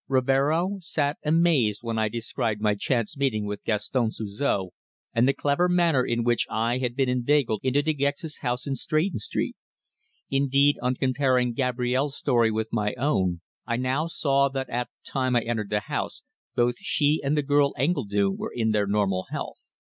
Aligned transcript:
Rivero 0.07 0.79
sat 0.79 1.19
amazed 1.23 1.81
when 1.83 1.99
I 1.99 2.09
described 2.09 2.59
my 2.59 2.73
chance 2.73 3.15
meeting 3.15 3.45
with 3.45 3.63
Gaston 3.63 4.09
Suzor, 4.09 4.69
and 5.13 5.27
the 5.27 5.33
clever 5.35 5.69
manner 5.69 6.03
in 6.03 6.23
which 6.23 6.47
I 6.49 6.79
had 6.79 6.95
been 6.95 7.07
inveigled 7.07 7.59
into 7.63 7.83
De 7.83 7.93
Gex's 7.93 8.39
house 8.39 8.65
in 8.65 8.73
Stretton 8.73 9.19
Street. 9.19 9.55
Indeed, 10.27 10.79
on 10.81 10.95
comparing 10.95 11.53
Gabrielle's 11.53 12.17
story 12.17 12.49
with 12.49 12.69
my 12.73 12.95
own, 12.95 13.41
I 13.67 13.75
now 13.77 14.07
saw 14.07 14.49
that 14.49 14.71
at 14.71 14.89
the 14.89 15.11
time 15.11 15.35
I 15.35 15.41
entered 15.43 15.69
the 15.69 15.81
house 15.81 16.23
both 16.55 16.79
she 16.79 17.21
and 17.23 17.37
the 17.37 17.43
girl 17.43 17.75
Engledue 17.77 18.31
were 18.35 18.51
in 18.51 18.71
their 18.71 18.87
normal 18.87 19.27
health. 19.29 19.69